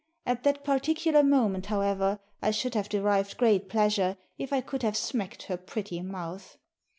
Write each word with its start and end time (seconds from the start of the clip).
At 0.25 0.41
that 0.45 0.65
partic 0.65 1.05
ular 1.05 1.23
moment, 1.23 1.67
however, 1.67 2.17
I 2.41 2.49
should 2.49 2.73
have 2.73 2.89
derived 2.89 3.37
great 3.37 3.69
pleasure 3.69 4.17
if 4.35 4.51
I 4.51 4.59
could 4.59 4.81
have 4.81 4.97
smacked 4.97 5.43
her 5.43 5.57
pretty 5.57 6.01
mouth. 6.01 6.57